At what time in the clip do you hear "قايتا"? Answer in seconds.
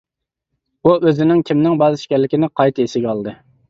2.59-2.91